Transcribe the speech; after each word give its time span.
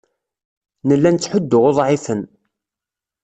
Nella 0.87 1.09
nettḥuddu 1.11 1.59
uḍɛifen. 1.69 2.21